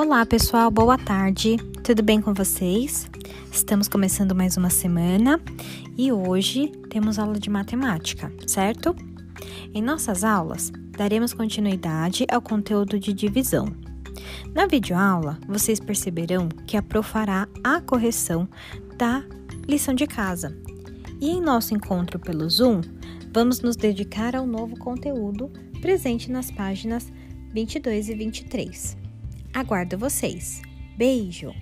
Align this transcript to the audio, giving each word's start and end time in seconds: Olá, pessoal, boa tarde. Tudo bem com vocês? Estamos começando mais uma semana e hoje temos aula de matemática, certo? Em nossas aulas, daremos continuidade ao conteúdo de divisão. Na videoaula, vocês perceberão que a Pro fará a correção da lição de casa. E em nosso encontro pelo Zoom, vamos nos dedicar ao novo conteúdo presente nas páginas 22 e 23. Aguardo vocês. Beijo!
Olá, 0.00 0.24
pessoal, 0.24 0.70
boa 0.70 0.96
tarde. 0.96 1.56
Tudo 1.82 2.04
bem 2.04 2.20
com 2.20 2.32
vocês? 2.32 3.10
Estamos 3.50 3.88
começando 3.88 4.32
mais 4.32 4.56
uma 4.56 4.70
semana 4.70 5.40
e 5.96 6.12
hoje 6.12 6.68
temos 6.88 7.18
aula 7.18 7.36
de 7.36 7.50
matemática, 7.50 8.32
certo? 8.46 8.94
Em 9.74 9.82
nossas 9.82 10.22
aulas, 10.22 10.70
daremos 10.96 11.34
continuidade 11.34 12.24
ao 12.30 12.40
conteúdo 12.40 12.96
de 12.96 13.12
divisão. 13.12 13.74
Na 14.54 14.66
videoaula, 14.66 15.36
vocês 15.48 15.80
perceberão 15.80 16.48
que 16.64 16.76
a 16.76 16.82
Pro 16.82 17.02
fará 17.02 17.48
a 17.64 17.80
correção 17.80 18.48
da 18.96 19.24
lição 19.66 19.94
de 19.94 20.06
casa. 20.06 20.56
E 21.20 21.28
em 21.28 21.40
nosso 21.40 21.74
encontro 21.74 22.20
pelo 22.20 22.48
Zoom, 22.48 22.82
vamos 23.34 23.62
nos 23.62 23.74
dedicar 23.74 24.36
ao 24.36 24.46
novo 24.46 24.78
conteúdo 24.78 25.50
presente 25.80 26.30
nas 26.30 26.52
páginas 26.52 27.10
22 27.52 28.10
e 28.10 28.14
23. 28.14 29.07
Aguardo 29.54 29.98
vocês. 29.98 30.62
Beijo! 30.96 31.52